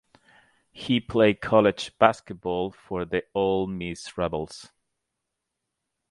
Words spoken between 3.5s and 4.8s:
Miss Rebels.